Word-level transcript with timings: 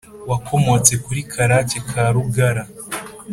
Wakomotse 0.29 0.93
kuri 1.05 1.21
Karake 1.31 1.79
ka 1.89 2.03
Rugara 2.13 2.63